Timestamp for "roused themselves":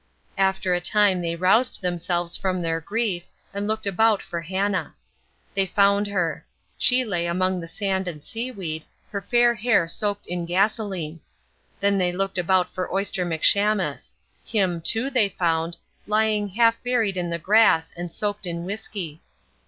1.35-2.35